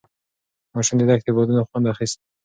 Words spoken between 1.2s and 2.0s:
د بادونو خوند